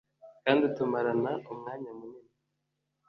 [0.43, 2.31] kandi tumarana umwanya munini